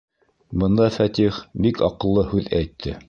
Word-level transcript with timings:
Бында 0.61 0.87
Фәтих 0.95 1.37
бик 1.67 1.85
аҡыллы 1.89 2.25
һүҙ 2.33 2.51
әйтте. 2.63 2.97